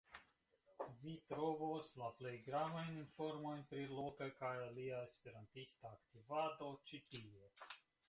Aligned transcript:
Vi 1.03 1.11
trovos 1.31 1.89
la 2.03 2.07
plej 2.21 2.31
gravajn 2.47 2.97
informojn 3.03 3.63
pri 3.75 3.85
loka 4.01 4.33
kaj 4.41 4.53
alia 4.67 5.05
esperantista 5.13 5.97
aktivado 6.01 6.77
ĉi 6.91 7.07
tie. 7.15 7.51